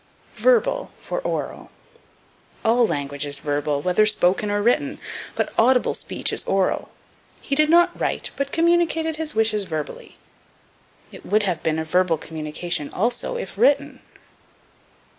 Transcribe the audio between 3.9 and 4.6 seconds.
spoken or